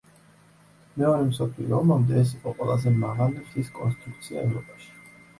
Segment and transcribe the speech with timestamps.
[0.99, 4.89] მეორე მსოფლიო ომამდე ეს იყო ყველაზე მაღალი ხის კონსტრუქცია ევროპაში.